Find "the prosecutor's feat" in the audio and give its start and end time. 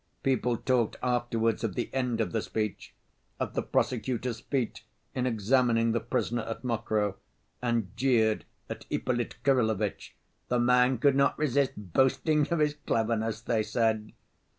3.53-4.83